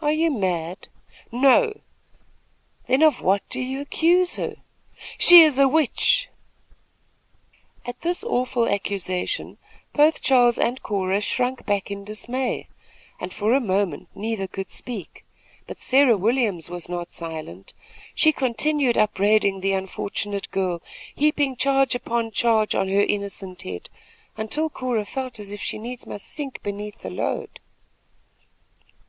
"Are 0.00 0.12
you 0.12 0.30
mad?" 0.30 0.86
"No." 1.32 1.80
"Then 2.86 3.02
of 3.02 3.20
what 3.20 3.42
do 3.48 3.60
you 3.60 3.80
accuse 3.80 4.36
her?" 4.36 4.58
"She 5.18 5.42
is 5.42 5.58
a 5.58 5.66
witch." 5.66 6.28
At 7.84 8.02
this 8.02 8.22
awful 8.22 8.68
accusation 8.68 9.58
both 9.92 10.22
Charles 10.22 10.56
and 10.56 10.80
Cora 10.84 11.20
shrunk 11.20 11.66
back 11.66 11.90
in 11.90 12.04
dismay, 12.04 12.68
and 13.18 13.32
for 13.32 13.52
a 13.54 13.60
moment 13.60 14.08
neither 14.14 14.46
could 14.46 14.68
speak; 14.70 15.24
but 15.66 15.80
Sarah 15.80 16.16
Williams 16.16 16.70
was 16.70 16.88
not 16.88 17.10
silent. 17.10 17.74
She 18.14 18.30
continued 18.30 18.96
upbraiding 18.96 19.62
the 19.62 19.72
unfortunate 19.72 20.48
girl, 20.52 20.80
heaping 21.12 21.56
charge 21.56 21.96
upon 21.96 22.30
charge 22.30 22.76
on 22.76 22.86
her 22.86 23.02
innocent 23.02 23.62
head, 23.62 23.90
until 24.36 24.70
Cora 24.70 25.04
felt 25.04 25.40
as 25.40 25.50
if 25.50 25.60
she 25.60 25.76
needs 25.76 26.06
must 26.06 26.28
sink 26.28 26.62
beneath 26.62 27.00
the 27.00 27.10
load. 27.10 27.58